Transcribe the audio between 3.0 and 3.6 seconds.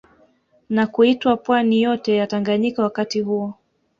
huo